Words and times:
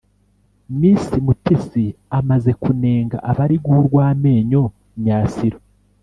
Miss 0.79 1.03
Mutesi 1.25 1.85
amaze 2.17 2.51
kunenga 2.61 3.17
abari 3.29 3.55
guha 3.63 3.79
urw’amenyo 3.83 4.63
Myasiro 5.01 5.57